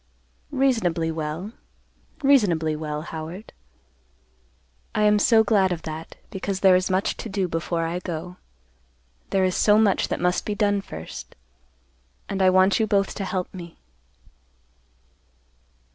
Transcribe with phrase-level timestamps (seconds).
[0.49, 1.51] "Reasonably well,
[2.23, 3.53] reasonably well, Howard."
[4.95, 8.37] "I am so glad of that because there is much to do before I go.
[9.29, 11.35] There is so much that must be done first,
[12.27, 13.77] and I want you both to help me."